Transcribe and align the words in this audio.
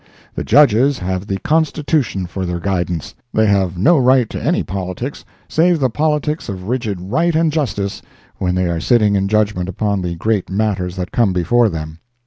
The 0.33 0.43
Judges 0.43 0.97
have 0.97 1.27
the 1.27 1.37
Constitution 1.41 2.25
for 2.25 2.43
their 2.43 2.59
guidance; 2.59 3.13
they 3.35 3.45
have 3.45 3.77
no 3.77 3.99
right 3.99 4.27
to 4.31 4.43
any 4.43 4.63
politics 4.63 5.23
save 5.47 5.79
the 5.79 5.91
politics 5.91 6.49
of 6.49 6.63
rigid 6.63 6.99
right 6.99 7.35
and 7.35 7.51
justice 7.51 8.01
when 8.39 8.55
they 8.55 8.65
are 8.67 8.79
sitting 8.81 9.15
in 9.15 9.27
judgment 9.27 9.69
upon 9.69 10.01
the 10.01 10.15
great 10.15 10.49
matters 10.49 10.95
that 10.95 11.11
come 11.11 11.33
before 11.33 11.69
them. 11.69 11.99